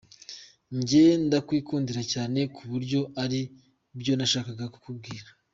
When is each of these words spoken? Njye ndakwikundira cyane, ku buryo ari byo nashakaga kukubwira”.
Njye 0.79 1.05
ndakwikundira 1.25 2.01
cyane, 2.13 2.39
ku 2.55 2.61
buryo 2.71 2.99
ari 3.23 3.41
byo 3.99 4.13
nashakaga 4.17 4.65
kukubwira”. 4.73 5.27